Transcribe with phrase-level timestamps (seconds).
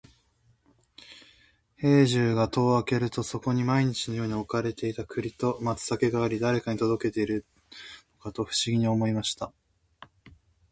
[1.77, 7.45] 兵十が戸を開けると、そこには毎日のように置かれていた栗と松茸があり、誰が届けている
[8.17, 9.53] のかと不思議に思いました。